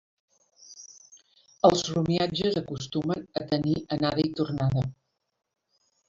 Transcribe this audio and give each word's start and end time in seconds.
Els 1.67 1.83
romiatges 1.91 2.57
acostumen 2.61 3.21
a 3.41 3.43
tenir 3.51 3.75
anada 3.97 4.23
i 4.23 4.33
tornada. 4.39 4.87